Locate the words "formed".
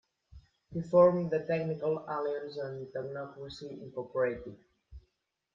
0.81-1.29